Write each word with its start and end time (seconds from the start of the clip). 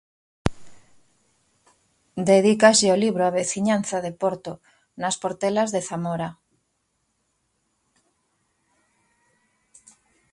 Dedícaslle 2.29 2.89
o 2.95 2.99
libro 3.03 3.21
á 3.29 3.31
veciñanza 3.39 3.97
de 4.05 4.11
Porto, 4.21 4.53
nas 5.01 5.15
Portelas 5.21 5.69
de 5.75 5.81
Zamora. 5.87 6.29